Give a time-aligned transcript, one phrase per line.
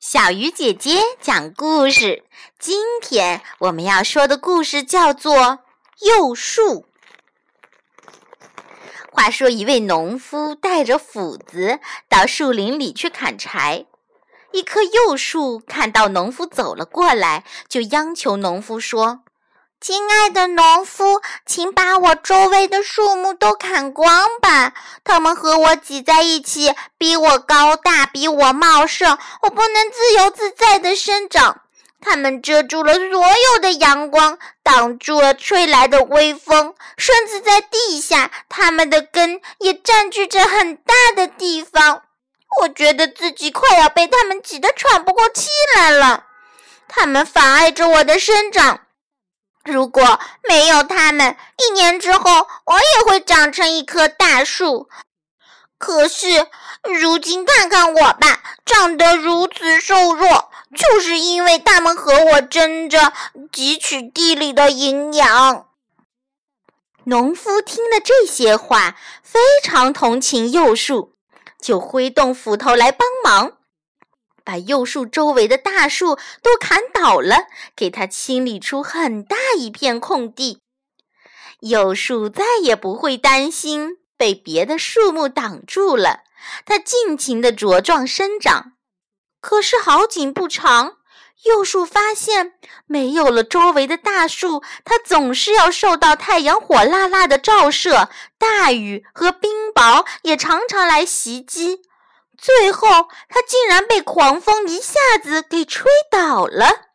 [0.00, 2.22] 小鱼姐姐讲故事。
[2.56, 5.34] 今天我们要说的故事叫做
[6.06, 6.62] 《幼树》。
[9.10, 13.86] 话说，一位农夫带着斧子到树林里去砍柴。
[14.52, 19.24] 一棵幼树看到农夫走了过来，就央求农夫说。
[19.80, 24.74] 亲爱的农夫，请把我周围的树木都砍光吧！
[25.04, 31.62] 它们和我挤在一起，比我高大，比我茂盛，我不能自由自在地生长。
[32.00, 33.02] 它们遮住了所
[33.52, 42.02] 有的阳光，挡住了吹来的微风，甚至在地下，它们的根也占据着很大的地方。
[42.62, 46.24] 我觉得自己快要被它们挤得喘不过气来了。
[46.88, 48.80] 它们妨碍着我的生长。
[49.68, 50.18] 如果
[50.48, 54.88] 没有它们，一年之后我也会长成一棵大树。
[55.76, 56.46] 可是
[57.00, 63.12] 如今看看我吧，长得如此瘦弱，就是因为它们和我争着
[63.52, 65.66] 汲取地里的营养。
[67.04, 71.14] 农夫听了这些话，非常同情幼树，
[71.60, 73.57] 就挥动斧头来帮忙。
[74.48, 80.62] 把幼树周围的大树都砍倒了，给它清理出很大一片空地。
[81.60, 86.20] 幼树再也不会担心被别的树木挡住了，
[86.64, 88.72] 它尽情地茁壮生长。
[89.42, 90.96] 可是好景不长，
[91.44, 92.54] 幼树发现
[92.86, 101.82] 没有了周围的大树，它总是要受到太阳火辣辣的照射，大雨和冰雹也常常来袭击。
[102.38, 106.86] 最后，他竟然被狂风一下子给吹倒了。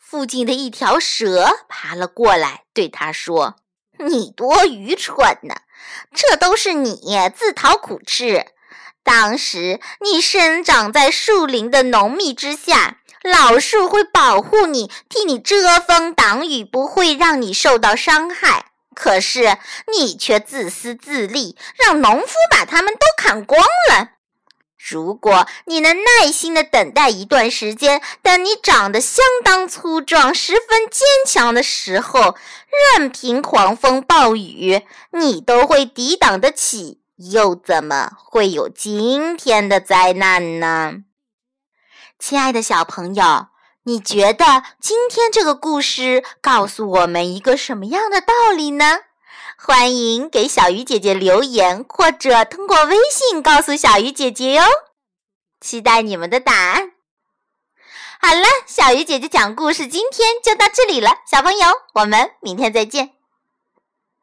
[0.00, 3.56] 附近的一条蛇爬了过来，对他说
[3.98, 5.56] ：“你多愚蠢呢！
[6.14, 7.00] 这都是你
[7.36, 8.46] 自讨苦吃。
[9.02, 19.58] 当时你生长在树林的浓密之下，老树会保护你，替你遮风挡雨，不会让你受到伤害。”可是
[19.94, 24.12] 你却自私自利，让农夫把他们都砍光了。
[24.88, 32.36] 如果你能耐心的等待一段时间，等你长得相当粗壮、十分坚强的时候，
[32.96, 37.02] 任凭狂风暴雨，你都会抵挡得起。
[37.16, 40.94] 又怎么会有今天的灾难呢？
[42.18, 43.48] 亲爱的小朋友。
[43.88, 48.98] 你觉得今天这个故事告诉我们一个什么样的道理呢？
[49.56, 54.64] 欢迎给小鱼姐姐留言，或者通过微信告诉小鱼姐姐哟。
[55.60, 56.90] 期待你们的答案。
[58.20, 63.15] 好了，小鱼姐姐讲故事今天就到这里了，小朋友，我们明天再见。